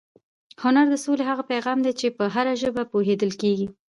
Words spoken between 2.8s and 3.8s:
پوهېدل کېږي.